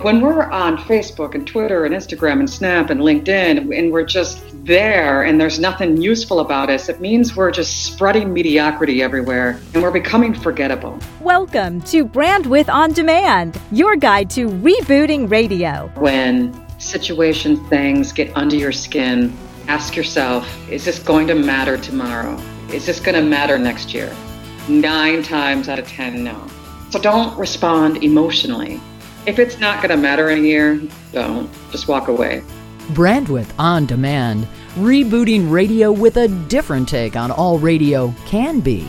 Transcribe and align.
When 0.00 0.20
we're 0.20 0.42
on 0.42 0.76
Facebook 0.76 1.34
and 1.34 1.46
Twitter 1.46 1.86
and 1.86 1.94
Instagram 1.94 2.38
and 2.40 2.50
Snap 2.50 2.90
and 2.90 3.00
LinkedIn 3.00 3.74
and 3.74 3.90
we're 3.90 4.04
just 4.04 4.42
there 4.66 5.22
and 5.22 5.40
there's 5.40 5.58
nothing 5.58 5.96
useful 5.96 6.40
about 6.40 6.68
us, 6.68 6.90
it 6.90 7.00
means 7.00 7.34
we're 7.34 7.50
just 7.50 7.86
spreading 7.86 8.30
mediocrity 8.30 9.02
everywhere 9.02 9.58
and 9.72 9.82
we're 9.82 9.90
becoming 9.90 10.34
forgettable. 10.34 10.98
Welcome 11.22 11.80
to 11.82 12.04
Brandwidth 12.04 12.68
On 12.68 12.92
Demand, 12.92 13.58
your 13.72 13.96
guide 13.96 14.28
to 14.30 14.48
rebooting 14.48 15.30
radio. 15.30 15.90
When 15.94 16.52
situation 16.78 17.56
things 17.68 18.12
get 18.12 18.36
under 18.36 18.54
your 18.54 18.72
skin, 18.72 19.34
ask 19.66 19.96
yourself, 19.96 20.46
is 20.70 20.84
this 20.84 20.98
going 20.98 21.26
to 21.28 21.34
matter 21.34 21.78
tomorrow? 21.78 22.38
Is 22.70 22.84
this 22.84 23.00
going 23.00 23.14
to 23.14 23.22
matter 23.22 23.58
next 23.58 23.94
year? 23.94 24.14
Nine 24.68 25.22
times 25.22 25.70
out 25.70 25.78
of 25.78 25.88
10, 25.88 26.22
no. 26.22 26.46
So 26.90 27.00
don't 27.00 27.36
respond 27.38 28.04
emotionally 28.04 28.78
if 29.26 29.38
it's 29.38 29.58
not 29.58 29.82
going 29.82 29.90
to 29.90 29.96
matter 29.96 30.30
in 30.30 30.38
a 30.38 30.42
year, 30.42 30.80
don't. 31.12 31.50
Just 31.70 31.88
walk 31.88 32.08
away. 32.08 32.42
Brandwidth 32.90 33.52
On 33.58 33.84
Demand, 33.84 34.46
rebooting 34.76 35.50
radio 35.50 35.90
with 35.90 36.16
a 36.16 36.28
different 36.28 36.88
take 36.88 37.16
on 37.16 37.30
all 37.32 37.58
radio 37.58 38.14
can 38.26 38.60
be. 38.60 38.86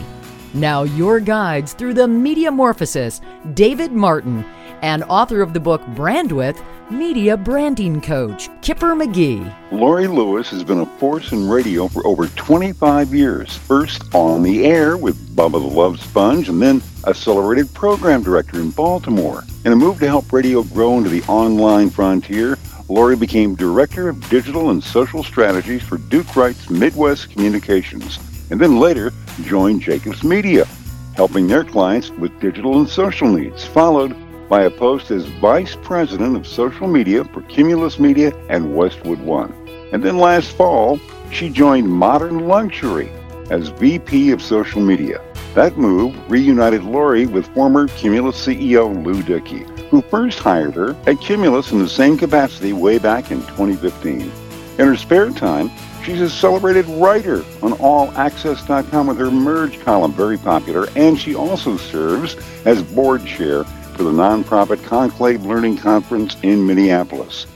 Now, 0.54 0.84
your 0.84 1.20
guides 1.20 1.72
through 1.74 1.94
the 1.94 2.06
Mediamorphosis, 2.06 3.20
David 3.54 3.92
Martin, 3.92 4.44
and 4.82 5.02
author 5.04 5.42
of 5.42 5.52
the 5.52 5.60
book 5.60 5.82
Brandwidth, 5.88 6.64
media 6.90 7.36
branding 7.36 8.00
coach, 8.00 8.48
Kipper 8.62 8.94
McGee. 8.94 9.54
Lori 9.72 10.06
Lewis 10.06 10.48
has 10.50 10.64
been 10.64 10.80
a 10.80 10.86
force 10.86 11.32
in 11.32 11.48
radio 11.48 11.88
for 11.88 12.06
over 12.06 12.28
25 12.28 13.12
years. 13.12 13.56
First 13.56 14.14
on 14.14 14.42
the 14.42 14.64
air 14.64 14.96
with 14.96 15.16
Bubba 15.36 15.52
the 15.52 15.58
Love 15.58 16.00
Sponge, 16.00 16.48
and 16.48 16.62
then 16.62 16.80
accelerated 17.08 17.72
program 17.72 18.22
director 18.22 18.60
in 18.60 18.70
Baltimore. 18.70 19.42
In 19.64 19.72
a 19.72 19.76
move 19.76 19.98
to 20.00 20.06
help 20.06 20.32
radio 20.32 20.62
grow 20.62 20.98
into 20.98 21.08
the 21.08 21.22
online 21.22 21.90
frontier, 21.90 22.58
Laurie 22.88 23.16
became 23.16 23.54
Director 23.54 24.08
of 24.08 24.28
Digital 24.28 24.70
and 24.70 24.82
Social 24.82 25.22
Strategies 25.22 25.82
for 25.82 25.98
Duke 25.98 26.36
Wright's 26.36 26.70
Midwest 26.70 27.30
Communications, 27.30 28.18
and 28.50 28.60
then 28.60 28.78
later 28.78 29.12
joined 29.42 29.82
Jacobs 29.82 30.22
Media, 30.22 30.66
helping 31.14 31.46
their 31.46 31.64
clients 31.64 32.10
with 32.10 32.38
digital 32.40 32.78
and 32.78 32.88
social 32.88 33.28
needs, 33.28 33.66
followed 33.66 34.16
by 34.48 34.62
a 34.62 34.70
post 34.70 35.10
as 35.10 35.26
Vice 35.26 35.76
President 35.82 36.36
of 36.36 36.46
Social 36.46 36.88
Media 36.88 37.24
for 37.24 37.42
Cumulus 37.42 37.98
Media 37.98 38.34
and 38.48 38.74
Westwood 38.74 39.20
One. 39.20 39.52
And 39.92 40.02
then 40.02 40.18
last 40.18 40.52
fall, 40.52 40.98
she 41.30 41.50
joined 41.50 41.88
Modern 41.88 42.48
Luxury 42.48 43.10
as 43.50 43.68
VP 43.68 44.30
of 44.30 44.40
Social 44.40 44.80
Media. 44.80 45.22
That 45.58 45.76
move 45.76 46.14
reunited 46.30 46.84
Laurie 46.84 47.26
with 47.26 47.52
former 47.52 47.88
Cumulus 47.88 48.46
CEO 48.46 49.04
Lou 49.04 49.24
Dickey, 49.24 49.64
who 49.90 50.02
first 50.02 50.38
hired 50.38 50.76
her 50.76 50.96
at 51.08 51.20
Cumulus 51.20 51.72
in 51.72 51.80
the 51.80 51.88
same 51.88 52.16
capacity 52.16 52.72
way 52.72 52.98
back 52.98 53.32
in 53.32 53.40
2015. 53.40 54.20
In 54.20 54.30
her 54.78 54.96
spare 54.96 55.30
time, 55.30 55.68
she's 56.04 56.20
a 56.20 56.30
celebrated 56.30 56.86
writer 56.86 57.38
on 57.60 57.72
allaccess.com 57.72 59.08
with 59.08 59.18
her 59.18 59.32
Merge 59.32 59.80
column, 59.80 60.12
very 60.12 60.38
popular, 60.38 60.86
and 60.94 61.18
she 61.18 61.34
also 61.34 61.76
serves 61.76 62.36
as 62.64 62.80
board 62.80 63.26
chair 63.26 63.64
for 63.64 64.04
the 64.04 64.12
nonprofit 64.12 64.84
Conclave 64.84 65.44
Learning 65.44 65.76
Conference 65.76 66.36
in 66.44 66.64
Minneapolis. 66.64 67.48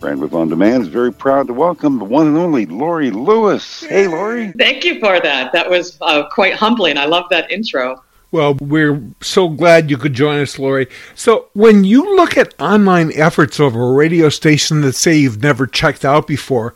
Brandwidth 0.00 0.32
On 0.32 0.48
Demand 0.48 0.82
is 0.82 0.88
very 0.88 1.12
proud 1.12 1.46
to 1.46 1.52
welcome 1.52 1.98
the 1.98 2.06
one 2.06 2.26
and 2.26 2.38
only 2.38 2.64
Lori 2.64 3.10
Lewis. 3.10 3.82
Hey, 3.82 4.08
Lori. 4.08 4.50
Thank 4.52 4.82
you 4.82 4.98
for 4.98 5.20
that. 5.20 5.52
That 5.52 5.68
was 5.68 5.98
uh, 6.00 6.26
quite 6.30 6.54
humbling. 6.54 6.96
I 6.96 7.04
love 7.04 7.26
that 7.28 7.50
intro. 7.50 8.02
Well, 8.32 8.54
we're 8.54 9.02
so 9.20 9.48
glad 9.48 9.90
you 9.90 9.98
could 9.98 10.14
join 10.14 10.40
us, 10.40 10.58
Lori. 10.58 10.86
So, 11.14 11.48
when 11.52 11.84
you 11.84 12.16
look 12.16 12.38
at 12.38 12.58
online 12.58 13.12
efforts 13.14 13.60
of 13.60 13.74
a 13.74 13.92
radio 13.92 14.30
station 14.30 14.80
that 14.82 14.94
say 14.94 15.16
you've 15.16 15.42
never 15.42 15.66
checked 15.66 16.04
out 16.04 16.26
before, 16.26 16.74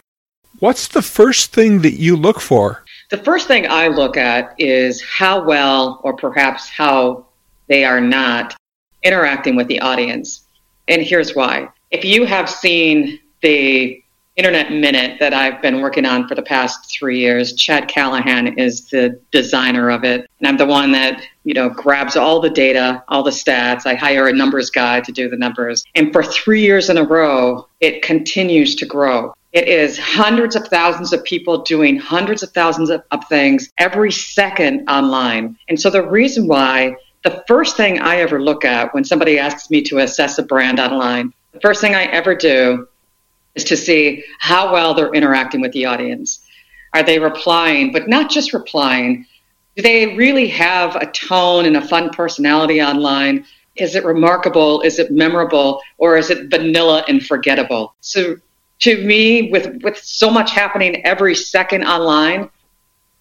what's 0.59 0.89
the 0.89 1.03
first 1.03 1.55
thing 1.55 1.81
that 1.81 1.95
you 1.95 2.17
look 2.17 2.41
for? 2.41 2.85
The 3.11 3.19
first 3.19 3.49
thing 3.49 3.67
I 3.71 3.89
look 3.89 4.19
at 4.19 4.55
is 4.59 5.01
how 5.03 5.43
well, 5.43 6.01
or 6.05 6.15
perhaps 6.15 6.69
how 6.69 7.25
they 7.69 7.85
are 7.85 8.01
not, 8.03 8.55
interacting 9.03 9.57
with 9.57 9.69
the 9.69 9.81
audience. 9.81 10.43
And 10.89 11.01
here's 11.01 11.35
why. 11.35 11.69
If 11.95 12.05
you 12.05 12.25
have 12.25 12.51
seen 12.51 13.21
the 13.41 14.03
Internet 14.35 14.73
Minute 14.73 15.21
that 15.21 15.33
I've 15.33 15.63
been 15.63 15.81
working 15.81 16.05
on 16.05 16.27
for 16.27 16.35
the 16.35 16.43
past 16.43 16.91
three 16.91 17.21
years, 17.21 17.53
Chad 17.53 17.87
Callahan 17.87 18.59
is 18.59 18.91
the 18.91 19.21
designer 19.31 19.91
of 19.91 20.03
it. 20.03 20.29
And 20.41 20.49
I'm 20.49 20.57
the 20.57 20.67
one 20.67 20.91
that, 20.91 21.23
you 21.45 21.55
know, 21.55 21.69
grabs 21.69 22.17
all 22.17 22.41
the 22.41 22.51
data, 22.51 23.05
all 23.07 23.23
the 23.23 23.31
stats. 23.31 23.87
I 23.87 23.95
hire 23.95 24.27
a 24.27 24.33
numbers 24.33 24.71
guy 24.71 25.03
to 25.03 25.13
do 25.13 25.29
the 25.29 25.37
numbers. 25.37 25.85
And 25.95 26.13
for 26.13 26.25
three 26.25 26.63
years 26.63 26.91
in 26.91 26.99
a 26.99 27.05
row, 27.05 27.69
it 27.79 28.03
continues 28.03 28.75
to 28.75 28.87
grow. 28.87 29.33
It 29.53 29.69
is 29.69 29.97
hundreds 29.97 30.57
of 30.57 30.67
thousands 30.67 31.13
of 31.13 31.23
people 31.23 31.59
doing 31.59 31.97
hundreds 31.97 32.43
of 32.43 32.51
thousands 32.51 32.91
of, 32.91 33.05
of 33.13 33.25
things 33.29 33.71
every 33.79 34.11
second 34.11 34.91
online. 34.91 35.57
And 35.69 35.81
so 35.81 35.91
the 35.91 36.03
reason 36.03 36.49
why 36.49 36.97
the 37.23 37.45
first 37.47 37.77
thing 37.77 38.01
I 38.01 38.17
ever 38.17 38.43
look 38.43 38.65
at 38.65 38.93
when 38.95 39.05
somebody 39.05 39.39
asks 39.39 39.71
me 39.71 39.81
to 39.83 39.99
assess 39.99 40.39
a 40.39 40.43
brand 40.43 40.81
online, 40.81 41.33
the 41.55 41.61
first 41.61 41.81
thing 41.81 41.95
I 41.95 42.05
ever 42.05 42.35
do 42.35 42.89
is 43.55 43.65
to 43.65 43.77
see 43.77 44.25
how 44.41 44.73
well 44.73 44.93
they're 44.93 45.15
interacting 45.15 45.61
with 45.61 45.73
the 45.73 45.87
audience. 45.87 46.45
Are 46.93 47.03
they 47.03 47.19
replying, 47.19 47.93
but 47.93 48.09
not 48.09 48.29
just 48.29 48.53
replying? 48.53 49.25
Do 49.77 49.83
they 49.83 50.17
really 50.17 50.49
have 50.49 50.97
a 50.97 51.07
tone 51.07 51.65
and 51.65 51.77
a 51.77 51.87
fun 51.87 52.11
personality 52.11 52.83
online? 52.83 53.47
Is 53.77 53.95
it 53.95 54.05
remarkable? 54.05 54.83
Is 54.83 54.99
it 54.99 55.13
memorable? 55.13 55.81
Or 55.99 56.17
is 56.17 56.31
it 56.31 56.51
vanilla 56.51 57.05
and 57.09 57.25
forgettable? 57.25 57.95
So, 58.01 58.37
to 58.81 59.05
me, 59.05 59.51
with, 59.51 59.83
with 59.83 59.97
so 59.99 60.31
much 60.31 60.51
happening 60.51 61.05
every 61.07 61.35
second 61.35 61.85
online, 61.85 62.51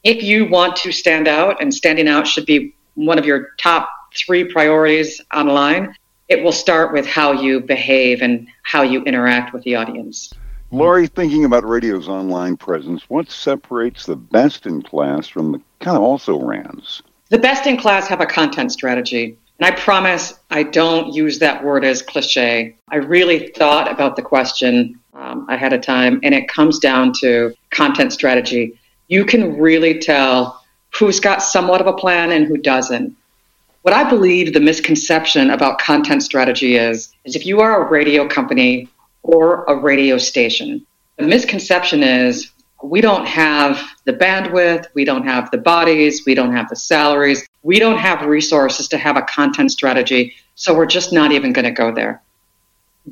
if 0.03 0.23
you 0.23 0.49
want 0.49 0.75
to 0.77 0.91
stand 0.91 1.27
out, 1.27 1.61
and 1.61 1.73
standing 1.73 2.07
out 2.07 2.27
should 2.27 2.47
be 2.47 2.73
one 2.95 3.19
of 3.19 3.25
your 3.25 3.51
top 3.59 3.89
three 4.15 4.43
priorities 4.43 5.21
online, 5.33 5.95
it 6.29 6.43
will 6.43 6.51
start 6.51 6.93
with 6.93 7.05
how 7.05 7.31
you 7.31 7.59
behave 7.59 8.21
and 8.21 8.47
how 8.63 8.81
you 8.81 9.03
interact 9.03 9.53
with 9.53 9.63
the 9.63 9.75
audience. 9.75 10.33
Laurie, 10.71 11.07
thinking 11.07 11.45
about 11.45 11.63
radio's 11.63 12.07
online 12.07 12.57
presence, 12.57 13.03
what 13.07 13.29
separates 13.29 14.05
the 14.05 14.15
best 14.15 14.65
in 14.65 14.81
class 14.81 15.27
from 15.27 15.51
the 15.51 15.61
kind 15.79 15.95
of 15.95 16.01
also 16.01 16.39
rans? 16.39 17.03
The 17.29 17.37
best 17.37 17.67
in 17.67 17.77
class 17.77 18.07
have 18.07 18.21
a 18.21 18.25
content 18.25 18.71
strategy. 18.71 19.37
And 19.59 19.67
I 19.67 19.77
promise 19.77 20.33
I 20.49 20.63
don't 20.63 21.13
use 21.13 21.39
that 21.39 21.63
word 21.63 21.85
as 21.85 22.01
cliche. 22.01 22.75
I 22.89 22.95
really 22.95 23.49
thought 23.49 23.91
about 23.91 24.15
the 24.15 24.21
question 24.21 24.99
um, 25.13 25.47
ahead 25.47 25.73
of 25.73 25.81
time, 25.81 26.19
and 26.23 26.33
it 26.33 26.47
comes 26.47 26.79
down 26.79 27.13
to 27.21 27.53
content 27.69 28.11
strategy. 28.11 28.79
You 29.07 29.25
can 29.25 29.57
really 29.57 29.99
tell 29.99 30.63
who's 30.95 31.19
got 31.19 31.43
somewhat 31.43 31.81
of 31.81 31.87
a 31.87 31.93
plan 31.93 32.31
and 32.31 32.45
who 32.45 32.57
doesn't. 32.57 33.15
What 33.83 33.93
I 33.93 34.09
believe 34.09 34.53
the 34.53 34.61
misconception 34.61 35.49
about 35.49 35.77
content 35.77 36.23
strategy 36.23 36.77
is, 36.77 37.13
is 37.25 37.35
if 37.35 37.45
you 37.45 37.59
are 37.59 37.85
a 37.85 37.91
radio 37.91 38.25
company 38.25 38.87
or 39.23 39.65
a 39.65 39.75
radio 39.75 40.17
station, 40.17 40.85
the 41.17 41.27
misconception 41.27 42.01
is 42.01 42.49
we 42.81 43.01
don't 43.01 43.27
have 43.27 43.81
the 44.05 44.13
bandwidth, 44.13 44.85
we 44.93 45.03
don't 45.03 45.25
have 45.25 45.51
the 45.51 45.57
bodies, 45.57 46.25
we 46.25 46.33
don't 46.33 46.53
have 46.53 46.69
the 46.69 46.77
salaries, 46.77 47.45
we 47.63 47.77
don't 47.77 47.97
have 47.97 48.25
resources 48.25 48.87
to 48.87 48.97
have 48.97 49.17
a 49.17 49.21
content 49.23 49.69
strategy, 49.69 50.33
so 50.55 50.73
we're 50.73 50.85
just 50.85 51.11
not 51.11 51.33
even 51.33 51.51
going 51.51 51.65
to 51.65 51.71
go 51.71 51.93
there. 51.93 52.21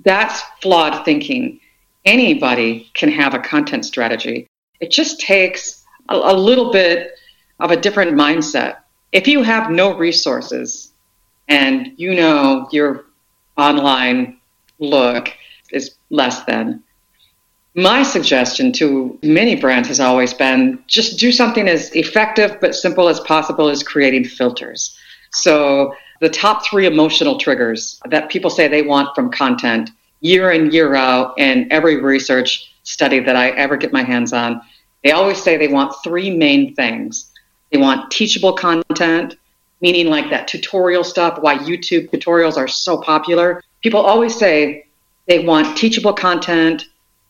That's 0.06 0.42
flawed 0.62 1.04
thinking. 1.04 1.60
Anybody 2.06 2.90
can 2.94 3.12
have 3.12 3.34
a 3.34 3.40
content 3.40 3.84
strategy. 3.84 4.48
It 4.80 4.90
just 4.90 5.20
takes 5.20 5.84
a, 6.08 6.16
a 6.16 6.34
little 6.34 6.72
bit 6.72 7.12
of 7.60 7.72
a 7.72 7.78
different 7.78 8.14
mindset. 8.14 8.78
If 9.12 9.28
you 9.28 9.44
have 9.44 9.70
no 9.70 9.96
resources 9.98 10.92
and 11.48 11.92
you 11.98 12.16
know 12.16 12.68
your 12.72 13.06
online 13.58 14.38
look 14.80 15.30
is 15.72 15.96
less 16.10 16.44
than, 16.46 16.84
my 17.76 18.04
suggestion 18.04 18.72
to 18.74 19.18
many 19.22 19.56
brands 19.56 19.88
has 19.88 20.00
always 20.00 20.34
been 20.34 20.84
just 20.88 21.20
do 21.20 21.32
something 21.32 21.68
as 21.68 21.94
effective 21.96 22.58
but 22.60 22.76
simple 22.76 23.08
as 23.08 23.20
possible 23.22 23.70
as 23.70 23.84
creating 23.84 24.26
filters. 24.26 24.98
So, 25.32 25.94
the 26.20 26.30
top 26.30 26.66
three 26.66 26.86
emotional 26.86 27.38
triggers 27.38 28.00
that 28.10 28.30
people 28.30 28.52
say 28.52 28.68
they 28.68 28.84
want 28.84 29.16
from 29.16 29.32
content 29.32 29.90
year 30.20 30.52
in, 30.52 30.72
year 30.72 30.94
out, 30.94 31.34
in 31.38 31.68
every 31.72 32.00
research 32.00 32.72
study 32.84 33.20
that 33.20 33.36
I 33.36 33.50
ever 33.52 33.76
get 33.76 33.92
my 33.92 34.04
hands 34.04 34.32
on, 34.32 34.62
they 35.04 35.12
always 35.12 35.42
say 35.42 35.58
they 35.58 35.68
want 35.68 35.96
three 36.04 36.30
main 36.30 36.76
things 36.76 37.31
they 37.72 37.78
want 37.78 38.12
teachable 38.12 38.54
content, 38.54 39.36
meaning 39.80 40.08
like 40.08 40.30
that 40.30 40.48
tutorial 40.48 41.04
stuff, 41.04 41.40
why 41.42 41.58
YouTube 41.58 42.10
tutorials 42.10 42.58
are 42.58 42.68
so 42.68 43.02
popular. 43.02 43.64
People 43.82 44.02
always 44.02 44.38
say 44.38 44.86
they 45.28 45.46
want 45.46 45.78
teachable 45.78 46.14
content 46.14 46.86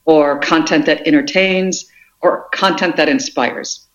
or 0.06 0.40
content 0.40 0.86
that 0.86 1.06
entertains 1.08 1.86
or 2.22 2.48
content 2.54 2.96
that 2.98 3.10
inspires. 3.10 3.88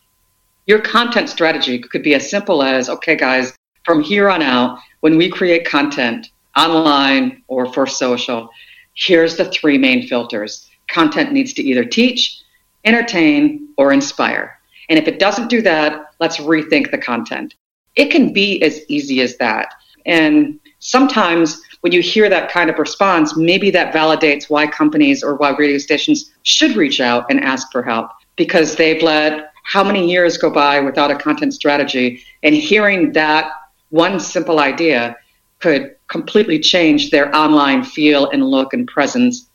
Your 0.67 0.81
content 0.81 1.29
strategy 1.29 1.79
could 1.79 2.03
be 2.03 2.15
as 2.15 2.29
simple 2.29 2.63
as 2.63 2.89
okay, 2.89 3.17
guys, 3.17 3.57
from 3.85 4.03
here 4.03 4.29
on 4.29 4.43
out, 4.43 4.79
when 5.01 5.17
we 5.17 5.31
create 5.31 5.65
content, 5.65 6.31
online 6.57 7.43
or 7.49 7.73
for 7.73 7.87
social, 7.87 8.51
here's 8.95 9.37
the 9.37 9.45
three 9.45 9.79
main 9.79 10.07
filters. 10.07 10.69
Content 10.89 11.33
needs 11.33 11.53
to 11.53 11.63
either 11.63 11.85
teach, 11.85 12.41
entertain, 12.85 13.69
or 13.77 13.93
inspire. 13.93 14.59
And 14.89 14.99
if 14.99 15.07
it 15.07 15.19
doesn't 15.19 15.49
do 15.49 15.63
that, 15.63 16.06
let's 16.21 16.39
rethink 16.39 16.91
the 16.91 16.99
content. 16.99 17.55
It 17.95 18.11
can 18.11 18.33
be 18.33 18.63
as 18.63 18.81
easy 18.89 19.21
as 19.21 19.37
that. 19.39 19.75
And 20.05 20.61
sometimes 20.79 21.63
when 21.81 21.93
you 21.93 22.01
hear 22.01 22.29
that 22.29 22.51
kind 22.51 22.71
of 22.71 22.79
response, 22.79 23.37
maybe 23.37 23.71
that 23.71 23.95
validates 23.95 24.51
why 24.51 24.67
companies 24.67 25.23
or 25.23 25.37
why 25.37 25.51
radio 25.51 25.79
stations 25.79 26.31
should 26.43 26.77
reach 26.77 27.01
out 27.01 27.27
and 27.31 27.41
ask 27.41 27.71
for 27.73 27.83
help 27.83 28.11
because 28.37 28.77
they've 28.77 29.03
let 29.03 29.53
how 29.65 29.83
many 29.83 30.09
years 30.09 30.39
go 30.39 30.51
by 30.51 30.79
without 30.79 31.11
a 31.11 31.17
content 31.17 31.53
strategy. 31.53 32.23
And 32.43 32.55
hearing 32.55 33.13
that 33.13 33.51
one 33.91 34.21
simple 34.21 34.61
idea 34.61 35.17
could 35.59 35.97
completely 36.09 36.59
change 36.61 37.11
their 37.11 37.35
online 37.35 37.83
feel 37.83 38.31
and 38.31 38.49
look 38.49 38.73
and 38.73 38.87
presence, 38.87 39.49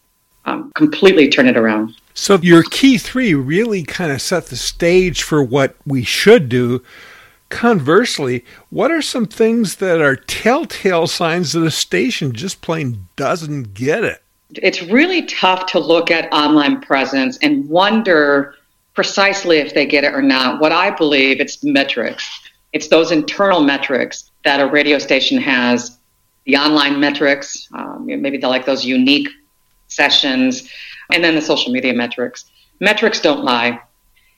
um, 0.46 0.72
completely 0.76 1.30
turn 1.30 1.48
it 1.48 1.56
around. 1.56 1.96
So, 2.14 2.38
your 2.42 2.64
key 2.64 2.98
three 2.98 3.34
really 3.34 3.84
kind 3.84 4.12
of 4.12 4.22
set 4.22 4.48
the 4.48 4.56
stage 4.56 5.24
for 5.24 5.44
what 5.44 5.76
we 5.86 6.04
should 6.04 6.50
do. 6.50 6.84
Conversely, 7.50 8.46
what 8.70 8.92
are 8.92 9.02
some 9.02 9.26
things 9.26 9.76
that 9.78 10.02
are 10.02 10.16
telltale 10.16 11.08
signs 11.08 11.52
that 11.54 11.64
a 11.64 11.72
station 11.72 12.34
just 12.34 12.62
plain 12.62 13.08
doesn't 13.16 13.74
get 13.74 14.04
it? 14.04 14.24
It's 14.56 14.82
really 14.82 15.24
tough 15.24 15.66
to 15.68 15.80
look 15.80 16.12
at 16.12 16.32
online 16.34 16.82
presence 16.82 17.38
and 17.42 17.68
wonder 17.70 18.56
precisely 18.94 19.58
if 19.58 19.74
they 19.74 19.86
get 19.86 20.04
it 20.04 20.14
or 20.14 20.22
not. 20.22 20.62
What 20.62 20.72
I 20.72 20.92
believe 20.92 21.40
it's 21.40 21.64
metrics. 21.64 22.28
It's 22.74 22.88
those 22.88 23.12
internal 23.12 23.62
metrics 23.62 24.32
that 24.44 24.60
a 24.60 24.68
radio 24.68 24.98
station 24.98 25.38
has 25.40 25.98
the 26.46 26.58
online 26.58 27.00
metrics, 27.00 27.70
um, 27.74 28.06
maybe 28.06 28.40
like 28.40 28.66
those 28.66 28.86
unique 28.86 29.30
sessions, 29.88 30.70
and 31.12 31.24
then 31.24 31.36
the 31.36 31.42
social 31.42 31.72
media 31.72 31.94
metrics. 31.94 32.46
Metrics 32.80 33.20
don't 33.20 33.44
lie. 33.44 33.80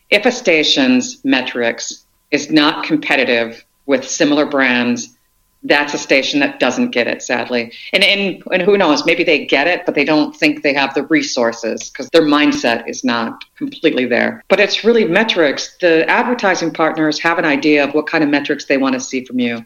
If 0.10 0.26
a 0.26 0.32
station's 0.32 1.24
metrics 1.24 2.06
is 2.32 2.52
not 2.52 2.84
competitive 2.84 3.64
with 3.86 4.08
similar 4.08 4.46
brands, 4.46 5.18
that's 5.64 5.94
a 5.94 5.98
station 5.98 6.42
that 6.42 6.60
doesn't 6.60 6.92
get 6.92 7.08
it, 7.08 7.22
sadly. 7.22 7.72
And, 7.94 8.04
and, 8.04 8.44
and 8.52 8.62
who 8.62 8.78
knows, 8.78 9.06
maybe 9.06 9.24
they 9.24 9.46
get 9.46 9.68
it, 9.68 9.86
but 9.86 9.96
they 9.96 10.04
don't 10.04 10.36
think 10.36 10.62
they 10.62 10.74
have 10.74 10.94
the 10.94 11.06
resources 11.06 11.90
because 11.90 12.10
their 12.10 12.24
mindset 12.24 12.88
is 12.90 13.04
not 13.04 13.46
completely 13.56 14.06
there. 14.06 14.44
But 14.50 14.60
it's 14.60 14.84
really 14.84 15.06
metrics. 15.06 15.78
The 15.80 16.10
advertising 16.10 16.74
partners 16.74 17.20
have 17.22 17.40
an 17.40 17.46
idea 17.46 17.84
of 17.84 17.94
what 17.94 18.08
kind 18.08 18.24
of 18.24 18.30
metrics 18.30 18.66
they 18.66 18.78
want 18.78 18.94
to 18.94 19.00
see 19.00 19.24
from 19.24 19.40
you. 19.40 19.64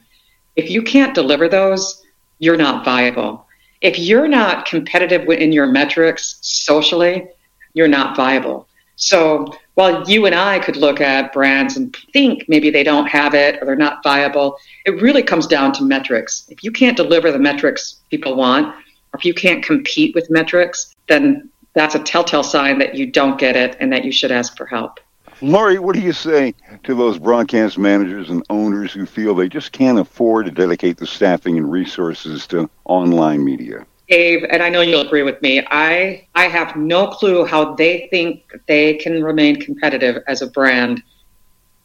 If 0.55 0.69
you 0.69 0.83
can't 0.83 1.15
deliver 1.15 1.49
those, 1.49 2.03
you're 2.39 2.57
not 2.57 2.85
viable. 2.85 3.46
If 3.81 3.99
you're 3.99 4.27
not 4.27 4.65
competitive 4.65 5.27
in 5.29 5.51
your 5.51 5.67
metrics 5.67 6.37
socially, 6.41 7.27
you're 7.73 7.87
not 7.87 8.15
viable. 8.15 8.67
So 8.95 9.53
while 9.75 10.09
you 10.09 10.25
and 10.25 10.33
I 10.33 10.57
could 10.57 10.75
look 10.75 10.99
at 10.99 11.31
brands 11.31 11.77
and 11.77 11.95
think 12.11 12.45
maybe 12.47 12.71
they 12.71 12.83
don't 12.83 13.05
have 13.05 13.35
it 13.35 13.61
or 13.61 13.65
they're 13.65 13.75
not 13.75 14.01
viable, 14.01 14.57
it 14.85 14.99
really 15.01 15.21
comes 15.21 15.45
down 15.45 15.71
to 15.73 15.83
metrics. 15.83 16.47
If 16.49 16.63
you 16.63 16.71
can't 16.71 16.97
deliver 16.97 17.31
the 17.31 17.37
metrics 17.37 18.01
people 18.09 18.35
want, 18.35 18.67
or 18.67 19.19
if 19.19 19.23
you 19.23 19.35
can't 19.35 19.63
compete 19.63 20.15
with 20.15 20.31
metrics, 20.31 20.95
then 21.07 21.49
that's 21.75 21.93
a 21.93 21.99
telltale 21.99 22.41
sign 22.41 22.79
that 22.79 22.95
you 22.95 23.05
don't 23.05 23.39
get 23.39 23.55
it 23.55 23.77
and 23.79 23.93
that 23.93 24.03
you 24.03 24.11
should 24.11 24.31
ask 24.31 24.57
for 24.57 24.65
help. 24.65 24.99
Laurie, 25.41 25.77
what 25.77 25.93
do 25.93 26.01
you 26.01 26.13
say 26.13 26.53
to 26.83 26.95
those 26.95 27.19
broadcast 27.19 27.77
managers 27.77 28.29
and 28.29 28.43
owners 28.49 28.91
who 28.91 29.05
feel 29.05 29.35
they 29.35 29.47
just 29.47 29.71
can't 29.71 29.99
afford 29.99 30.45
to 30.45 30.51
dedicate 30.51 30.97
the 30.97 31.05
staffing 31.05 31.57
and 31.57 31.71
resources 31.71 32.47
to 32.47 32.69
online 32.85 33.43
media? 33.43 33.85
Dave, 34.09 34.45
and 34.49 34.63
I 34.63 34.69
know 34.69 34.81
you'll 34.81 35.05
agree 35.05 35.23
with 35.23 35.39
me, 35.41 35.63
I, 35.69 36.25
I 36.33 36.45
have 36.45 36.75
no 36.75 37.07
clue 37.07 37.45
how 37.45 37.75
they 37.75 38.07
think 38.09 38.51
they 38.67 38.95
can 38.95 39.23
remain 39.23 39.57
competitive 39.59 40.23
as 40.27 40.41
a 40.41 40.47
brand 40.47 41.03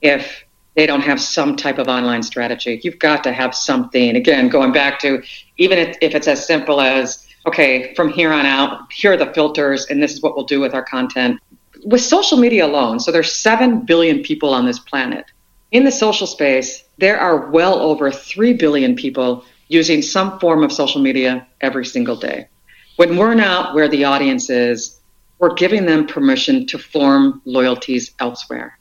if 0.00 0.44
they 0.74 0.86
don't 0.86 1.02
have 1.02 1.20
some 1.20 1.56
type 1.56 1.78
of 1.78 1.88
online 1.88 2.22
strategy. 2.22 2.80
You've 2.82 2.98
got 3.00 3.22
to 3.24 3.32
have 3.32 3.54
something. 3.54 4.16
Again, 4.16 4.48
going 4.48 4.72
back 4.72 4.98
to 5.00 5.22
even 5.58 5.78
if, 5.78 5.98
if 6.00 6.14
it's 6.14 6.28
as 6.28 6.46
simple 6.46 6.80
as, 6.80 7.26
okay, 7.46 7.92
from 7.94 8.08
here 8.08 8.32
on 8.32 8.46
out, 8.46 8.90
here 8.90 9.12
are 9.12 9.16
the 9.16 9.32
filters, 9.34 9.86
and 9.86 10.02
this 10.02 10.12
is 10.12 10.22
what 10.22 10.36
we'll 10.36 10.46
do 10.46 10.60
with 10.60 10.74
our 10.74 10.84
content 10.84 11.38
with 11.84 12.00
social 12.00 12.38
media 12.38 12.66
alone, 12.66 13.00
so 13.00 13.10
there's 13.10 13.32
7 13.32 13.80
billion 13.80 14.22
people 14.22 14.54
on 14.54 14.66
this 14.66 14.78
planet. 14.78 15.26
In 15.72 15.84
the 15.84 15.92
social 15.92 16.26
space, 16.26 16.84
there 16.98 17.18
are 17.18 17.50
well 17.50 17.78
over 17.80 18.10
3 18.10 18.54
billion 18.54 18.94
people 18.94 19.44
using 19.68 20.02
some 20.02 20.38
form 20.38 20.62
of 20.62 20.72
social 20.72 21.00
media 21.00 21.46
every 21.60 21.84
single 21.84 22.16
day. 22.16 22.48
When 22.96 23.16
we're 23.16 23.34
not 23.34 23.74
where 23.74 23.88
the 23.88 24.04
audience 24.04 24.50
is, 24.50 25.00
we're 25.38 25.54
giving 25.54 25.86
them 25.86 26.06
permission 26.06 26.66
to 26.66 26.78
form 26.78 27.42
loyalties 27.44 28.12
elsewhere. 28.20 28.78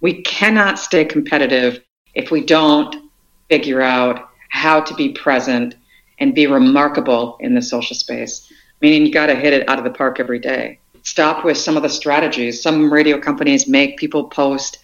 We 0.00 0.22
cannot 0.22 0.78
stay 0.78 1.04
competitive 1.04 1.82
if 2.14 2.30
we 2.30 2.44
don't 2.44 3.10
figure 3.48 3.80
out 3.80 4.30
how 4.50 4.80
to 4.80 4.94
be 4.94 5.10
present 5.12 5.76
and 6.18 6.34
be 6.34 6.46
remarkable 6.46 7.38
in 7.40 7.54
the 7.54 7.62
social 7.62 7.96
space, 7.96 8.52
meaning 8.82 9.06
you 9.06 9.12
got 9.12 9.26
to 9.26 9.34
hit 9.34 9.52
it 9.52 9.68
out 9.68 9.78
of 9.78 9.84
the 9.84 9.90
park 9.90 10.20
every 10.20 10.38
day 10.38 10.78
stop 11.04 11.44
with 11.44 11.56
some 11.56 11.76
of 11.76 11.82
the 11.82 11.88
strategies. 11.88 12.60
Some 12.60 12.92
radio 12.92 13.18
companies 13.18 13.68
make 13.68 13.98
people 13.98 14.24
post, 14.24 14.78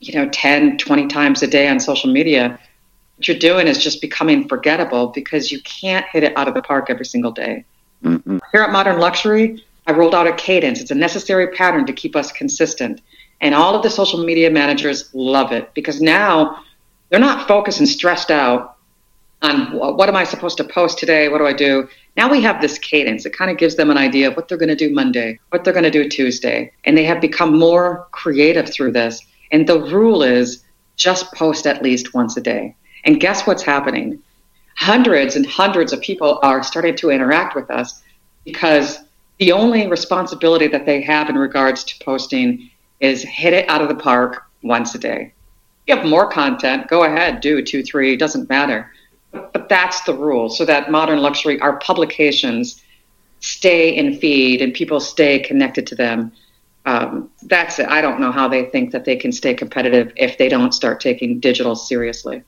you 0.00 0.14
know, 0.14 0.28
10, 0.30 0.78
20 0.78 1.06
times 1.08 1.42
a 1.42 1.46
day 1.46 1.68
on 1.68 1.78
social 1.78 2.10
media. 2.10 2.58
What 3.16 3.28
you're 3.28 3.38
doing 3.38 3.66
is 3.66 3.82
just 3.82 4.00
becoming 4.00 4.48
forgettable 4.48 5.08
because 5.08 5.52
you 5.52 5.60
can't 5.62 6.06
hit 6.06 6.22
it 6.22 6.36
out 6.36 6.48
of 6.48 6.54
the 6.54 6.62
park 6.62 6.88
every 6.88 7.04
single 7.04 7.32
day. 7.32 7.64
Mm-hmm. 8.02 8.38
Here 8.52 8.62
at 8.62 8.70
Modern 8.70 8.98
Luxury, 8.98 9.64
I 9.86 9.92
rolled 9.92 10.14
out 10.14 10.28
a 10.28 10.32
cadence. 10.34 10.80
It's 10.80 10.92
a 10.92 10.94
necessary 10.94 11.48
pattern 11.48 11.84
to 11.86 11.92
keep 11.92 12.14
us 12.14 12.30
consistent. 12.30 13.00
And 13.40 13.54
all 13.54 13.74
of 13.74 13.82
the 13.82 13.90
social 13.90 14.24
media 14.24 14.50
managers 14.50 15.10
love 15.12 15.50
it 15.52 15.74
because 15.74 16.00
now 16.00 16.62
they're 17.08 17.18
not 17.18 17.48
focused 17.48 17.80
and 17.80 17.88
stressed 17.88 18.30
out 18.30 18.77
on 19.42 19.72
what 19.72 20.08
am 20.08 20.16
I 20.16 20.24
supposed 20.24 20.56
to 20.56 20.64
post 20.64 20.98
today? 20.98 21.28
What 21.28 21.38
do 21.38 21.46
I 21.46 21.52
do? 21.52 21.88
Now 22.16 22.30
we 22.30 22.42
have 22.42 22.60
this 22.60 22.78
cadence. 22.78 23.24
It 23.24 23.36
kind 23.36 23.50
of 23.50 23.56
gives 23.56 23.76
them 23.76 23.90
an 23.90 23.96
idea 23.96 24.28
of 24.28 24.36
what 24.36 24.48
they're 24.48 24.58
going 24.58 24.68
to 24.68 24.74
do 24.74 24.92
Monday, 24.92 25.38
what 25.50 25.62
they're 25.62 25.72
going 25.72 25.84
to 25.84 25.90
do 25.90 26.08
Tuesday. 26.08 26.72
And 26.84 26.98
they 26.98 27.04
have 27.04 27.20
become 27.20 27.58
more 27.58 28.08
creative 28.10 28.68
through 28.68 28.92
this. 28.92 29.20
And 29.52 29.66
the 29.66 29.80
rule 29.80 30.22
is 30.22 30.64
just 30.96 31.32
post 31.32 31.66
at 31.66 31.82
least 31.82 32.14
once 32.14 32.36
a 32.36 32.40
day. 32.40 32.74
And 33.04 33.20
guess 33.20 33.46
what's 33.46 33.62
happening? 33.62 34.20
Hundreds 34.76 35.36
and 35.36 35.46
hundreds 35.46 35.92
of 35.92 36.00
people 36.00 36.40
are 36.42 36.62
starting 36.62 36.96
to 36.96 37.10
interact 37.10 37.54
with 37.54 37.70
us 37.70 38.02
because 38.44 38.98
the 39.38 39.52
only 39.52 39.86
responsibility 39.86 40.66
that 40.66 40.84
they 40.84 41.00
have 41.00 41.28
in 41.28 41.36
regards 41.36 41.84
to 41.84 42.04
posting 42.04 42.70
is 42.98 43.22
hit 43.22 43.52
it 43.52 43.68
out 43.68 43.82
of 43.82 43.88
the 43.88 43.94
park 43.94 44.44
once 44.62 44.94
a 44.94 44.98
day. 44.98 45.32
If 45.86 45.94
you 45.94 45.96
have 45.96 46.06
more 46.06 46.28
content, 46.28 46.88
go 46.88 47.04
ahead, 47.04 47.40
do 47.40 47.62
two, 47.62 47.84
three, 47.84 48.16
doesn't 48.16 48.48
matter. 48.48 48.90
But 49.32 49.68
that's 49.68 50.02
the 50.02 50.14
rule. 50.14 50.48
So 50.48 50.64
that 50.64 50.90
modern 50.90 51.20
luxury, 51.20 51.60
our 51.60 51.78
publications 51.78 52.82
stay 53.40 53.94
in 53.94 54.18
feed 54.18 54.62
and 54.62 54.72
people 54.74 55.00
stay 55.00 55.38
connected 55.38 55.86
to 55.88 55.94
them. 55.94 56.32
Um, 56.86 57.30
that's 57.42 57.78
it. 57.78 57.88
I 57.88 58.00
don't 58.00 58.20
know 58.20 58.32
how 58.32 58.48
they 58.48 58.64
think 58.64 58.92
that 58.92 59.04
they 59.04 59.16
can 59.16 59.32
stay 59.32 59.54
competitive 59.54 60.12
if 60.16 60.38
they 60.38 60.48
don't 60.48 60.72
start 60.72 61.00
taking 61.00 61.38
digital 61.38 61.76
seriously. 61.76 62.42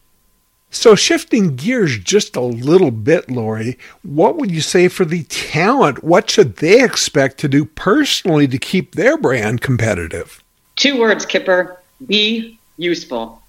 So, 0.73 0.95
shifting 0.95 1.57
gears 1.57 1.99
just 1.99 2.37
a 2.37 2.41
little 2.41 2.93
bit, 2.93 3.29
Lori, 3.29 3.77
what 4.03 4.37
would 4.37 4.53
you 4.53 4.61
say 4.61 4.87
for 4.87 5.05
the 5.05 5.25
talent? 5.25 6.05
What 6.05 6.31
should 6.31 6.57
they 6.57 6.83
expect 6.83 7.39
to 7.39 7.49
do 7.49 7.65
personally 7.65 8.47
to 8.47 8.57
keep 8.57 8.95
their 8.95 9.19
brand 9.19 9.63
competitive? 9.63 10.45
Two 10.77 10.99
words, 10.99 11.27
Kipper 11.27 11.77
be 12.07 12.59
useful. 12.77 13.43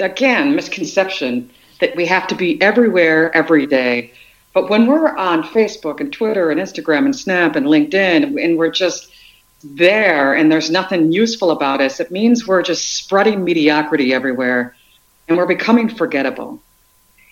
Again, 0.00 0.56
misconception 0.56 1.48
that 1.80 1.96
we 1.96 2.06
have 2.06 2.26
to 2.28 2.34
be 2.34 2.60
everywhere 2.60 3.34
every 3.34 3.66
day. 3.66 4.12
But 4.52 4.68
when 4.68 4.86
we're 4.86 5.16
on 5.16 5.42
Facebook 5.42 6.00
and 6.00 6.12
Twitter 6.12 6.50
and 6.50 6.60
Instagram 6.60 7.04
and 7.04 7.16
Snap 7.16 7.56
and 7.56 7.66
LinkedIn 7.66 8.42
and 8.42 8.58
we're 8.58 8.70
just 8.70 9.12
there 9.62 10.34
and 10.34 10.50
there's 10.50 10.70
nothing 10.70 11.12
useful 11.12 11.50
about 11.50 11.80
us, 11.80 12.00
it 12.00 12.10
means 12.10 12.46
we're 12.46 12.62
just 12.62 12.96
spreading 12.96 13.44
mediocrity 13.44 14.12
everywhere 14.12 14.74
and 15.28 15.36
we're 15.36 15.46
becoming 15.46 15.88
forgettable. 15.88 16.60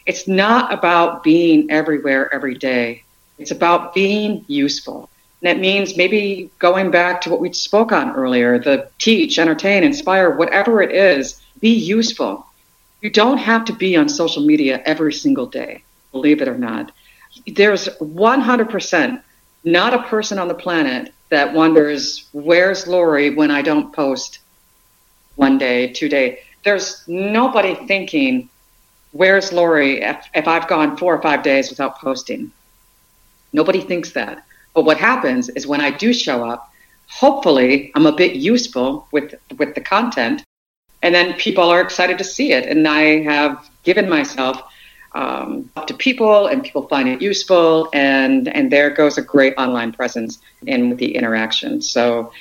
It's 0.07 0.29
not 0.29 0.73
about 0.73 1.23
being 1.23 1.71
everywhere 1.71 2.33
every 2.33 2.55
day. 2.55 3.03
It's 3.39 3.51
about 3.51 3.95
being 3.95 4.45
useful. 4.49 5.11
And 5.43 5.49
that 5.49 5.61
means 5.61 5.97
maybe 5.97 6.51
going 6.59 6.91
back 6.91 7.21
to 7.23 7.31
what 7.31 7.41
we 7.41 7.53
spoke 7.53 7.93
on 7.93 8.17
earlier 8.17 8.59
the 8.59 8.89
teach, 8.99 9.39
entertain, 9.39 9.85
inspire, 9.85 10.31
whatever 10.31 10.83
it 10.83 10.93
is, 10.93 11.41
be 11.61 11.71
useful. 11.71 12.47
You 13.01 13.11
don't 13.11 13.39
have 13.39 13.65
to 13.67 13.73
be 13.73 13.97
on 13.97 14.09
social 14.09 14.45
media 14.45 14.83
every 14.85 15.13
single 15.13 15.47
day, 15.47 15.83
believe 16.13 16.43
it 16.43 16.49
or 16.49 16.59
not. 16.59 16.93
There's 17.47 17.89
100% 18.01 19.23
not 19.65 19.95
a 19.95 20.03
person 20.05 20.39
on 20.39 20.49
the 20.49 20.55
planet 20.55 21.13
that 21.31 21.53
wonders, 21.53 22.29
where's 22.33 22.87
Laurie 22.87 23.35
when 23.35 23.51
I 23.51 23.63
don't 23.63 23.93
post 23.93 24.41
one 25.37 25.59
day, 25.59 25.93
two 25.93 26.09
day. 26.09 26.41
There's 26.65 27.05
nobody 27.07 27.75
thinking 27.75 28.49
Where's 29.13 29.53
Lori 29.53 30.03
if, 30.03 30.29
if 30.35 30.47
I've 30.47 30.69
gone 30.69 30.97
four 30.97 31.15
or 31.15 31.23
five 31.23 31.43
days 31.43 31.71
without 31.71 31.99
posting? 31.99 32.53
Nobody 33.53 33.81
thinks 33.81 34.13
that. 34.13 34.45
But 34.75 34.85
what 34.85 34.99
happens 34.99 35.49
is 35.49 35.67
when 35.67 35.81
I 35.81 35.91
do 35.91 36.13
show 36.13 36.49
up, 36.49 36.71
hopefully 37.09 37.91
I'm 37.95 38.07
a 38.07 38.13
bit 38.13 38.37
useful 38.37 39.09
with 39.11 39.35
with 39.57 39.75
the 39.75 39.81
content, 39.81 40.45
and 41.03 41.15
then 41.15 41.35
people 41.35 41.65
are 41.65 41.81
excited 41.81 42.19
to 42.19 42.25
see 42.25 42.53
it. 42.53 42.67
And 42.67 42.87
I 42.87 43.23
have 43.23 43.69
given 43.85 44.09
myself 44.09 44.61
um, 45.15 45.71
up 45.77 45.87
to 45.87 45.95
people, 45.95 46.47
and 46.47 46.63
people 46.63 46.87
find 46.89 47.09
it 47.09 47.23
useful, 47.23 47.89
and 47.93 48.49
and 48.49 48.71
there 48.71 48.91
goes 48.91 49.17
a 49.19 49.23
great 49.23 49.55
online 49.57 49.93
presence 49.93 50.39
in 50.67 50.97
the 50.97 51.15
interaction. 51.15 51.81
So 51.81 52.33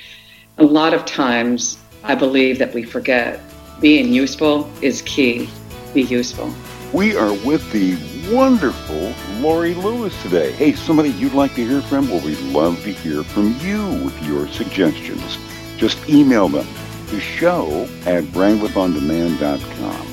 a 0.58 0.64
lot 0.64 0.92
of 0.92 1.04
times, 1.04 1.78
I 2.04 2.14
believe 2.14 2.58
that 2.58 2.74
we 2.74 2.82
forget 2.82 3.40
being 3.80 4.12
useful 4.12 4.70
is 4.82 5.02
key. 5.02 5.48
Be 5.94 6.02
useful. 6.02 6.52
We 6.92 7.16
are 7.16 7.32
with 7.46 7.70
the 7.72 7.96
wonderful 8.34 9.14
Lori 9.40 9.74
Lewis 9.74 10.20
today. 10.22 10.52
Hey, 10.52 10.72
somebody 10.72 11.10
you'd 11.10 11.34
like 11.34 11.54
to 11.54 11.66
hear 11.66 11.80
from? 11.82 12.08
Well, 12.08 12.24
we'd 12.24 12.38
love 12.40 12.82
to 12.84 12.92
hear 12.92 13.22
from 13.22 13.56
you 13.60 13.82
with 14.04 14.22
your 14.24 14.48
suggestions. 14.48 15.38
Just 15.76 16.08
email 16.08 16.48
them 16.48 16.66
to 17.08 17.20
show 17.20 17.88
at 18.06 18.24
brandwidthondemand.com. 18.24 20.06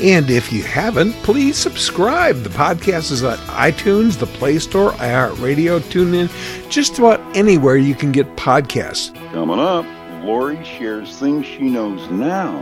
And 0.00 0.30
if 0.30 0.52
you 0.52 0.62
haven't, 0.62 1.12
please 1.22 1.56
subscribe. 1.56 2.42
The 2.42 2.50
podcast 2.50 3.12
is 3.12 3.22
at 3.22 3.38
iTunes, 3.40 4.18
the 4.18 4.26
Play 4.26 4.58
Store, 4.58 4.92
iHeartRadio, 4.92 5.80
TuneIn, 5.80 6.28
just 6.68 6.98
about 6.98 7.20
anywhere 7.36 7.76
you 7.76 7.94
can 7.94 8.10
get 8.10 8.26
podcasts. 8.36 9.14
Coming 9.32 9.60
up, 9.60 9.86
Lori 10.24 10.62
shares 10.64 11.16
things 11.18 11.46
she 11.46 11.70
knows 11.70 12.10
now 12.10 12.52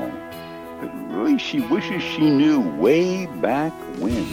that 0.81 0.93
really 1.09 1.39
she 1.39 1.61
wishes 1.61 2.03
she 2.03 2.29
knew 2.29 2.61
way 2.77 3.27
back 3.41 3.73
when. 3.99 4.27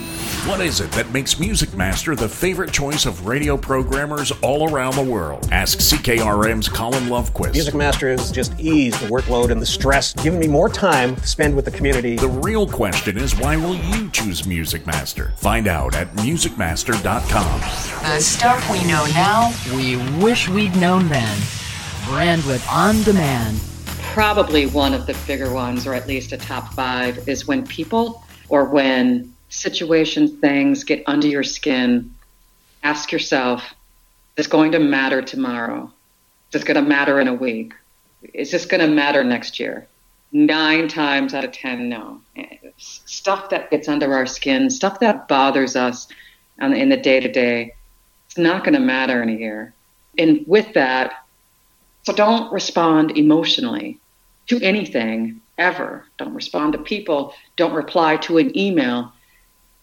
What 0.47 0.61
is 0.61 0.79
it 0.79 0.89
that 0.93 1.11
makes 1.11 1.41
Music 1.41 1.73
Master 1.73 2.15
the 2.15 2.29
favorite 2.29 2.71
choice 2.71 3.05
of 3.05 3.27
radio 3.27 3.57
programmers 3.57 4.31
all 4.41 4.73
around 4.73 4.95
the 4.95 5.03
world? 5.03 5.49
Ask 5.51 5.79
CKRM's 5.79 6.69
Colin 6.69 7.09
Lovequist. 7.09 7.51
Music 7.51 7.75
Master 7.75 8.07
has 8.07 8.31
just 8.31 8.57
eased 8.57 8.97
the 9.01 9.07
workload 9.07 9.51
and 9.51 9.61
the 9.61 9.65
stress, 9.65 10.13
giving 10.13 10.39
me 10.39 10.47
more 10.47 10.69
time 10.69 11.17
to 11.17 11.27
spend 11.27 11.53
with 11.53 11.65
the 11.65 11.71
community. 11.71 12.15
The 12.15 12.29
real 12.29 12.65
question 12.65 13.17
is 13.17 13.37
why 13.37 13.57
will 13.57 13.75
you 13.75 14.09
choose 14.11 14.47
Music 14.47 14.87
Master? 14.87 15.33
Find 15.35 15.67
out 15.67 15.95
at 15.95 16.07
musicmaster.com. 16.13 17.59
The 18.15 18.21
stuff 18.21 18.71
we 18.71 18.81
know 18.85 19.05
now, 19.07 19.53
we 19.75 19.97
wish 20.23 20.47
we'd 20.47 20.77
known 20.77 21.09
then. 21.09 21.37
Brandwidth 22.05 22.65
on 22.71 23.03
demand. 23.03 23.59
Probably 24.13 24.65
one 24.65 24.93
of 24.93 25.07
the 25.07 25.17
bigger 25.27 25.51
ones, 25.51 25.85
or 25.85 25.93
at 25.93 26.07
least 26.07 26.31
a 26.31 26.37
top 26.37 26.73
five, 26.73 27.27
is 27.27 27.49
when 27.49 27.67
people 27.67 28.23
or 28.47 28.63
when 28.63 29.33
situations, 29.49 30.31
things 30.39 30.83
get 30.83 31.03
under 31.07 31.27
your 31.27 31.43
skin, 31.43 32.13
ask 32.83 33.11
yourself, 33.11 33.73
is 34.35 34.47
going 34.47 34.71
to 34.73 34.79
matter 34.79 35.21
tomorrow? 35.21 35.91
Is 36.49 36.53
this 36.53 36.63
going 36.63 36.83
to 36.83 36.89
matter 36.89 37.19
in 37.19 37.27
a 37.27 37.33
week? 37.33 37.73
Is 38.33 38.51
this 38.51 38.65
going 38.65 38.81
to 38.81 38.93
matter 38.93 39.23
next 39.23 39.59
year? 39.59 39.87
Nine 40.31 40.87
times 40.87 41.33
out 41.33 41.43
of 41.43 41.51
10, 41.51 41.89
no. 41.89 42.21
Stuff 42.77 43.49
that 43.49 43.71
gets 43.71 43.87
under 43.87 44.13
our 44.13 44.25
skin, 44.25 44.69
stuff 44.69 44.99
that 44.99 45.27
bothers 45.27 45.75
us 45.75 46.07
in 46.61 46.89
the 46.89 46.97
day 46.97 47.19
to 47.19 47.31
day, 47.31 47.73
it's 48.25 48.37
not 48.37 48.63
going 48.63 48.73
to 48.73 48.79
matter 48.79 49.23
in 49.23 49.29
a 49.29 49.33
year. 49.33 49.73
And 50.17 50.43
with 50.47 50.73
that, 50.73 51.25
so 52.03 52.13
don't 52.13 52.51
respond 52.51 53.17
emotionally 53.17 53.99
to 54.47 54.59
anything 54.61 55.41
ever. 55.57 56.05
Don't 56.17 56.33
respond 56.33 56.73
to 56.73 56.79
people. 56.79 57.33
Don't 57.55 57.73
reply 57.73 58.17
to 58.17 58.37
an 58.37 58.57
email 58.57 59.11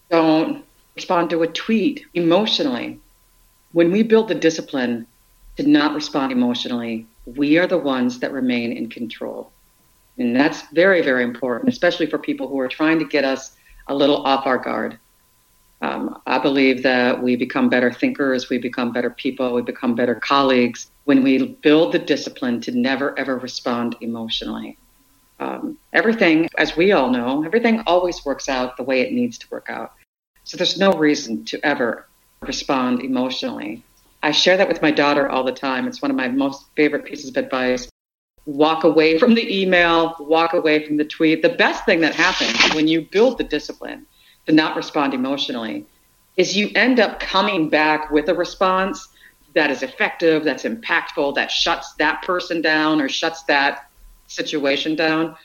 don't 0.09 0.65
respond 0.95 1.29
to 1.29 1.43
a 1.43 1.47
tweet 1.47 2.05
emotionally. 2.13 2.99
When 3.71 3.91
we 3.91 4.03
build 4.03 4.27
the 4.27 4.35
discipline 4.35 5.07
to 5.57 5.67
not 5.67 5.93
respond 5.93 6.31
emotionally, 6.31 7.07
we 7.25 7.57
are 7.57 7.67
the 7.67 7.77
ones 7.77 8.19
that 8.19 8.31
remain 8.31 8.71
in 8.71 8.89
control. 8.89 9.51
And 10.17 10.35
that's 10.35 10.61
very, 10.69 11.01
very 11.01 11.23
important, 11.23 11.69
especially 11.69 12.05
for 12.05 12.17
people 12.17 12.47
who 12.47 12.59
are 12.59 12.67
trying 12.67 12.99
to 12.99 13.05
get 13.05 13.25
us 13.25 13.55
a 13.87 13.95
little 13.95 14.23
off 14.23 14.45
our 14.45 14.57
guard. 14.57 14.97
Um, 15.81 16.21
I 16.25 16.39
believe 16.39 16.83
that 16.83 17.21
we 17.21 17.35
become 17.35 17.69
better 17.69 17.91
thinkers, 17.91 18.49
we 18.49 18.57
become 18.57 18.93
better 18.93 19.09
people, 19.09 19.53
we 19.53 19.61
become 19.61 19.93
better 19.93 20.15
colleagues 20.15 20.89
when 21.03 21.21
we 21.21 21.47
build 21.61 21.91
the 21.91 21.99
discipline 21.99 22.61
to 22.61 22.71
never, 22.71 23.17
ever 23.19 23.37
respond 23.37 23.95
emotionally. 24.01 24.77
Um, 25.39 25.77
everything, 25.91 26.47
as 26.57 26.77
we 26.77 26.91
all 26.91 27.09
know, 27.09 27.43
everything 27.43 27.81
always 27.85 28.23
works 28.25 28.47
out 28.47 28.77
the 28.77 28.83
way 28.83 29.01
it 29.01 29.11
needs 29.11 29.37
to 29.39 29.47
work 29.49 29.67
out. 29.69 29.93
So 30.43 30.57
there's 30.57 30.77
no 30.77 30.93
reason 30.93 31.43
to 31.45 31.65
ever 31.65 32.07
respond 32.41 33.01
emotionally. 33.01 33.83
I 34.23 34.31
share 34.31 34.57
that 34.57 34.67
with 34.67 34.81
my 34.81 34.91
daughter 34.91 35.29
all 35.29 35.43
the 35.43 35.51
time. 35.51 35.87
It's 35.87 36.01
one 36.01 36.11
of 36.11 36.17
my 36.17 36.27
most 36.27 36.65
favorite 36.75 37.05
pieces 37.05 37.29
of 37.29 37.37
advice. 37.37 37.89
Walk 38.45 38.83
away 38.83 39.17
from 39.17 39.33
the 39.33 39.61
email, 39.61 40.15
walk 40.19 40.53
away 40.53 40.85
from 40.85 40.97
the 40.97 41.05
tweet. 41.05 41.41
The 41.41 41.49
best 41.49 41.83
thing 41.85 41.99
that 42.01 42.13
happens 42.15 42.73
when 42.75 42.87
you 42.87 43.01
build 43.01 43.37
the 43.37 43.43
discipline 43.43 44.05
to 44.45 44.51
not 44.51 44.75
respond 44.75 45.13
emotionally 45.13 45.85
is 46.37 46.55
you 46.55 46.69
end 46.75 46.99
up 46.99 47.19
coming 47.19 47.69
back 47.69 48.11
with 48.11 48.29
a 48.29 48.33
response 48.33 49.07
that 49.55 49.71
is 49.71 49.83
effective, 49.83 50.43
that's 50.43 50.63
impactful, 50.63 51.35
that 51.35 51.49
shuts 51.49 51.93
that 51.93 52.21
person 52.21 52.61
down 52.61 53.01
or 53.01 53.09
shuts 53.09 53.43
that 53.43 53.89
situation 54.27 54.95
down, 54.95 55.35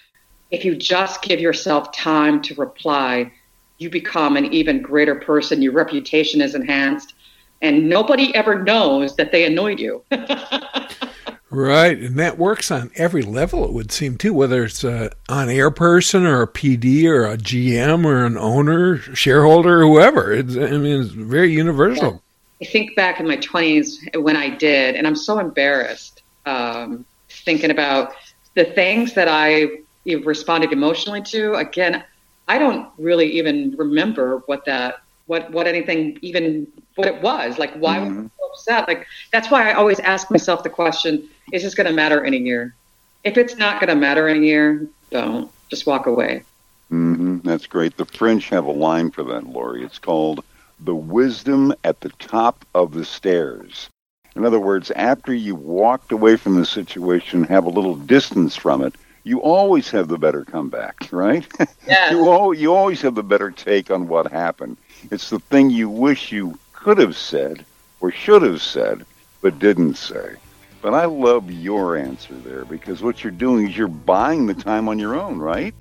if 0.51 0.65
you 0.65 0.75
just 0.75 1.23
give 1.23 1.41
yourself 1.41 1.93
time 1.93 2.43
to 2.43 2.55
reply, 2.55 3.33
you 3.79 3.89
become 3.89 4.37
an 4.37 4.53
even 4.53 4.83
greater 4.83 5.15
person. 5.15 5.63
Your 5.63 5.73
reputation 5.73 6.41
is 6.41 6.55
enhanced, 6.55 7.15
and 7.63 7.89
nobody 7.89 8.35
ever 8.35 8.63
knows 8.63 9.17
that 9.17 9.33
they 9.33 9.45
annoyed 9.45 9.81
you. 9.81 10.05
right, 11.51 11.99
and 11.99 12.19
that 12.19 12.37
works 12.37 12.71
on 12.71 12.91
every 12.97 13.23
level. 13.23 13.65
It 13.65 13.73
would 13.73 13.93
seem 13.93 14.19
too, 14.19 14.35
whether 14.35 14.65
it's 14.65 14.85
an 14.85 15.11
on-air 15.29 15.71
person 15.71 16.27
or 16.27 16.43
a 16.43 16.49
PD 16.49 17.05
or 17.07 17.25
a 17.25 17.37
GM 17.39 18.05
or 18.05 18.27
an 18.27 18.37
owner, 18.37 18.99
shareholder, 18.99 19.83
whoever. 19.83 20.33
It's, 20.33 20.57
I 20.57 20.77
mean, 20.77 21.03
it's 21.03 21.11
very 21.11 21.53
universal. 21.53 22.23
I 22.61 22.67
think 22.67 22.95
back 22.95 23.21
in 23.21 23.27
my 23.27 23.37
twenties 23.37 24.07
when 24.15 24.37
I 24.37 24.51
did, 24.51 24.95
and 24.95 25.07
I'm 25.07 25.17
so 25.17 25.39
embarrassed 25.39 26.23
um, 26.45 27.07
thinking 27.31 27.71
about 27.71 28.13
the 28.55 28.65
things 28.65 29.15
that 29.15 29.29
I 29.29 29.81
responded 30.05 30.73
emotionally 30.73 31.23
to, 31.23 31.55
again, 31.55 32.05
I 32.49 32.59
don't 32.59 32.89
really 32.99 33.31
even 33.39 33.77
remember 33.77 34.39
what 34.47 34.65
that 34.65 35.03
what 35.27 35.53
what 35.53 35.69
anything 35.69 36.19
even 36.23 36.67
what 36.97 37.07
it 37.07 37.23
was. 37.23 37.59
Like 37.59 37.73
why 37.75 37.99
mm-hmm. 37.99 38.23
was 38.23 38.27
I 38.27 38.37
so 38.39 38.47
upset? 38.51 38.89
Like 38.89 39.07
that's 39.31 39.51
why 39.51 39.71
I 39.71 39.75
always 39.75 40.01
ask 40.01 40.31
myself 40.31 40.65
the 40.65 40.71
question, 40.71 41.29
is 41.53 41.63
this 41.63 41.75
gonna 41.75 41.93
matter 41.93 42.25
in 42.25 42.35
a 42.35 42.37
year? 42.37 42.75
If 43.23 43.37
it's 43.37 43.57
not 43.57 43.81
gonna 43.81 43.95
matter 43.95 44.29
in 44.29 44.43
a 44.43 44.47
year, 44.47 44.89
don't. 45.11 45.51
Just 45.69 45.87
walk 45.87 46.07
away. 46.07 46.43
Mm-hmm. 46.91 47.39
That's 47.45 47.69
great. 47.69 47.97
The 47.97 48.05
French 48.05 48.49
have 48.49 48.65
a 48.65 48.73
line 48.73 49.13
for 49.13 49.23
that, 49.23 49.47
Lori. 49.47 49.85
It's 49.85 50.01
called 50.01 50.45
the 50.81 50.97
wisdom 50.97 51.73
at 51.85 52.01
the 52.01 52.09
top 52.19 52.65
of 52.75 52.93
the 52.93 53.05
stairs. 53.05 53.89
In 54.37 54.45
other 54.45 54.61
words, 54.61 54.91
after 54.93 55.35
you 55.35 55.55
walked 55.55 56.13
away 56.13 56.37
from 56.37 56.57
the 56.57 56.65
situation, 56.65 57.45
have 57.45 57.65
a 57.65 57.71
little 57.71 57.97
distance 57.97 58.57
from 58.57 58.83
it, 58.83 58.95
you 59.25 59.43
always 59.43 59.91
have 59.91 60.09
the 60.09 60.19
better 60.19 60.45
comeback, 60.45 61.09
right? 61.13 61.47
Yes. 61.87 62.13
you, 62.13 62.31
al- 62.31 62.55
you 62.55 62.75
always 62.75 63.03
have 63.03 63.15
the 63.15 63.23
better 63.23 63.51
take 63.51 63.91
on 63.91 64.09
what 64.09 64.31
happened. 64.31 64.77
It's 65.11 65.31
the 65.31 65.41
thing 65.41 65.71
you 65.71 65.89
wish 65.89 66.33
you 66.33 66.59
could 66.73 66.99
have 66.99 67.17
said 67.17 67.65
or 68.01 68.11
should 68.11 68.43
have 68.43 68.63
said, 68.63 69.05
but 69.43 69.59
didn't 69.59 69.95
say. 69.95 70.37
But 70.81 70.95
I 70.95 71.05
love 71.05 71.51
your 71.51 71.97
answer 71.97 72.35
there 72.35 72.65
because 72.65 73.03
what 73.03 73.23
you're 73.23 73.31
doing 73.31 73.69
is 73.69 73.77
you're 73.77 73.89
buying 73.89 74.47
the 74.47 74.55
time 74.55 74.89
on 74.89 74.99
your 74.99 75.21
own, 75.21 75.39
right? 75.39 75.75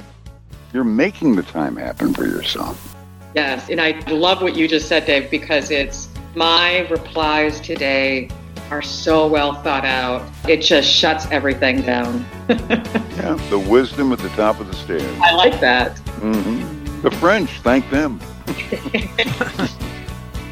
You're 0.74 0.84
making 0.84 1.36
the 1.36 1.44
time 1.44 1.78
happen 1.78 2.14
for 2.14 2.26
yourself. 2.26 2.96
Yes, 3.34 3.70
and 3.70 3.80
I 3.80 3.92
love 4.10 4.42
what 4.42 4.58
you 4.58 4.68
just 4.68 4.90
said, 4.90 5.06
Dave, 5.06 5.32
because 5.32 5.72
it's 5.72 6.10
my 6.36 6.80
replies 6.90 7.62
today 7.62 8.30
are 8.72 8.82
so 8.82 9.28
well 9.28 9.54
thought 9.54 9.86
out. 9.86 10.30
It 10.48 10.62
just 10.62 10.90
shuts 10.90 11.26
everything 11.32 11.82
down. 11.82 12.26
yeah, 12.50 13.38
the 13.50 13.60
wisdom 13.60 14.12
at 14.14 14.20
the 14.20 14.30
top 14.30 14.60
of 14.60 14.68
the 14.68 14.76
stairs. 14.76 15.04
I 15.22 15.34
like 15.34 15.60
that. 15.60 15.96
Mm-hmm. 16.22 17.02
The 17.02 17.12
French, 17.12 17.50
thank 17.62 17.90
them. 17.90 18.20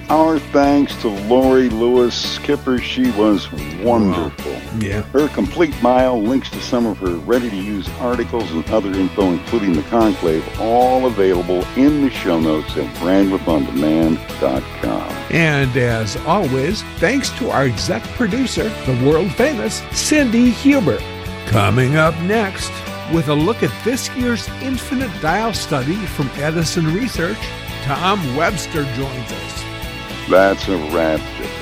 Our 0.10 0.40
thanks 0.40 0.96
to 1.02 1.10
Lori 1.10 1.68
Lewis 1.68 2.40
Kipper. 2.40 2.80
She 2.80 3.12
was 3.12 3.52
wonderful. 3.82 4.54
Yeah. 4.80 5.02
Her 5.02 5.28
complete 5.28 5.74
mile, 5.82 6.22
links 6.22 6.50
to 6.52 6.62
some 6.62 6.86
of 6.86 6.98
her 7.00 7.16
ready 7.16 7.50
to 7.50 7.56
use 7.56 7.90
articles 8.00 8.50
and 8.52 8.66
other 8.70 8.94
info, 8.94 9.32
including 9.32 9.74
the 9.74 9.82
conclave, 9.84 10.48
all 10.62 11.08
available 11.08 11.66
in 11.76 12.04
the 12.04 12.10
show 12.10 12.40
notes 12.40 12.78
at 12.78 12.86
brandwidthondemand.com. 12.98 15.10
And 15.30 15.76
as 15.76 16.16
always, 16.26 16.84
thanks 17.00 17.30
to 17.32 17.50
our 17.50 17.66
exec 17.66 18.02
producer, 18.16 18.70
the 18.86 18.96
world 19.06 19.30
famous 19.34 19.84
Cindy 19.92 20.52
Huber. 20.52 21.00
Coming 21.48 21.98
up 21.98 22.18
next, 22.22 22.72
With 23.14 23.30
a 23.30 23.34
look 23.34 23.64
at 23.64 23.72
this 23.86 24.10
year's 24.18 24.50
infinite 24.62 25.12
dial 25.22 25.54
study 25.54 25.96
from 25.96 26.30
Edison 26.36 26.94
Research, 26.94 27.38
Tom 27.84 28.20
Webster 28.36 28.84
joins 28.96 29.32
us. 29.32 29.64
That's 30.30 30.68
a 30.68 30.76
wrap, 30.92 31.22
Kipper. 31.38 31.54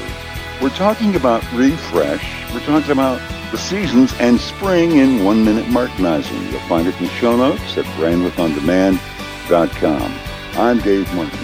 We're 0.61 0.69
talking 0.69 1.15
about 1.15 1.43
refresh. 1.53 2.23
We're 2.51 2.61
talking 2.61 2.91
about 2.91 3.21
the 3.51 3.57
seasons 3.57 4.13
and 4.19 4.39
spring 4.39 4.97
in 4.97 5.23
one 5.23 5.45
minute 5.45 5.65
Martinizing. 5.65 6.51
You'll 6.51 6.59
find 6.61 6.87
it 6.87 6.97
in 6.97 7.03
the 7.03 7.09
show 7.11 7.37
notes 7.37 7.77
at 7.77 7.85
brandwidthondemand.com. 7.97 10.13
I'm 10.53 10.79
Dave 10.79 11.13
Martin. 11.13 11.39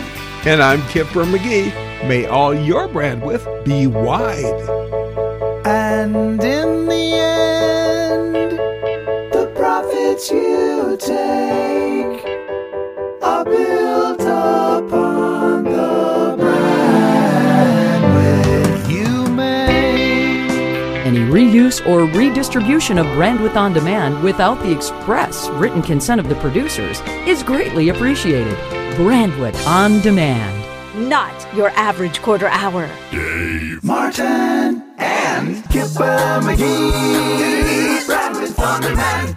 And 0.45 0.63
I'm 0.63 0.81
Kipper 0.87 1.25
McGee. 1.25 1.71
May 2.07 2.25
all 2.25 2.55
your 2.55 2.87
bandwidth 2.87 3.45
be 3.65 3.85
wide. 3.85 4.69
And 5.63 6.43
in 6.43 6.87
the 6.87 7.13
end, 7.13 8.57
the 9.31 9.45
profits 9.55 10.31
you 10.31 10.97
take 10.99 11.90
reuse 21.71 21.87
or 21.87 22.05
redistribution 22.05 22.97
of 22.97 23.05
Brandwidth 23.07 23.55
on 23.55 23.73
Demand 23.73 24.21
without 24.23 24.61
the 24.61 24.71
express 24.71 25.47
written 25.49 25.81
consent 25.81 26.19
of 26.19 26.29
the 26.29 26.35
producers 26.35 27.01
is 27.27 27.43
greatly 27.43 27.89
appreciated. 27.89 28.57
Brandwidth 28.95 29.65
on 29.67 30.01
Demand. 30.01 30.57
Not 31.09 31.47
your 31.55 31.69
average 31.69 32.21
quarter 32.21 32.47
hour. 32.47 32.89
Dave 33.11 33.83
Martin 33.83 34.83
and 34.97 35.63
Kipper 35.69 36.41
McGee. 36.41 38.01
Brandwidth 38.05 38.59
on 38.59 38.81
demand. 38.81 39.30